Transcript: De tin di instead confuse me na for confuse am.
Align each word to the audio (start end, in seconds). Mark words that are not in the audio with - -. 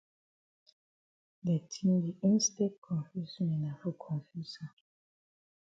De 1.45 1.55
tin 1.71 1.93
di 2.03 2.11
instead 2.27 2.73
confuse 2.87 3.39
me 3.49 3.55
na 3.63 3.71
for 3.79 3.93
confuse 4.07 4.57
am. 4.65 4.75